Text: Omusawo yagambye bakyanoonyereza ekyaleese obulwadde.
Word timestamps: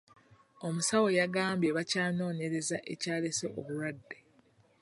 Omusawo 0.67 1.07
yagambye 1.19 1.69
bakyanoonyereza 1.77 2.77
ekyaleese 2.93 3.45
obulwadde. 3.59 4.17